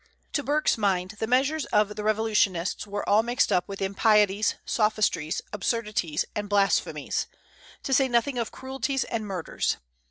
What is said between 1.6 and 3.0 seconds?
of the revolutionists